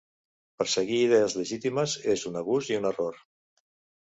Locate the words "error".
2.93-3.21